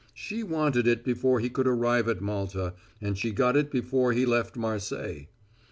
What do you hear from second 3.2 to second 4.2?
got it before